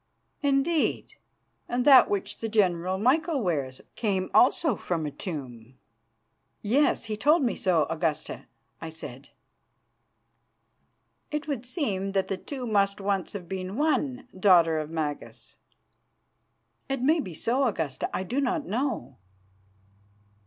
[0.41, 1.13] "'Indeed,
[1.69, 5.77] and that which the General Michael wears came also from a tomb.'
[6.63, 8.47] "'Yes, he told me so, Augusta,'
[8.81, 9.29] I said.
[11.29, 15.57] "'It would seem that the two must once have been one, Daughter of Magas?'
[16.89, 19.19] "'It may be so, Augusta; I do not know.